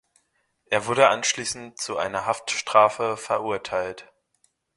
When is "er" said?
0.65-0.87